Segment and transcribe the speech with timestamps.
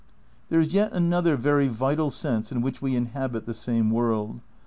[0.49, 4.41] There is yet another very vital sense in which we inhabit the same world.